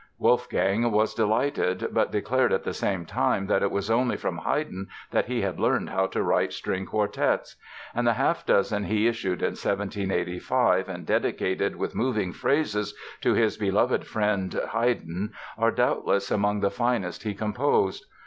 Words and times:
Wolfgang 0.17 0.91
was 0.91 1.13
delighted, 1.13 1.89
but 1.91 2.11
declared 2.11 2.51
at 2.51 2.63
the 2.63 2.73
same 2.73 3.05
time 3.05 3.45
that 3.45 3.61
it 3.61 3.69
was 3.69 3.91
only 3.91 4.17
from 4.17 4.39
Haydn 4.39 4.87
that 5.11 5.25
he 5.27 5.41
had 5.43 5.59
learned 5.59 5.91
how 5.91 6.07
to 6.07 6.23
write 6.23 6.53
string 6.53 6.87
quartets. 6.87 7.55
And 7.93 8.07
the 8.07 8.13
half 8.13 8.43
dozen 8.43 8.85
he 8.85 9.07
issued 9.07 9.43
in 9.43 9.49
1785 9.51 10.89
and 10.89 11.05
dedicated 11.05 11.75
with 11.75 11.93
moving 11.93 12.33
phrases 12.33 12.95
to 13.21 13.35
his 13.35 13.57
"beloved 13.57 14.07
friend 14.07 14.59
Haydn" 14.73 15.33
are 15.55 15.69
doubtless 15.69 16.31
among 16.31 16.61
the 16.61 16.71
finest 16.71 17.21
he 17.21 17.35
composed. 17.35 18.07